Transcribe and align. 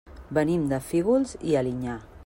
Venim 0.37 0.63
de 0.71 0.79
Fígols 0.87 1.37
i 1.51 1.57
Alinyà. 1.63 2.01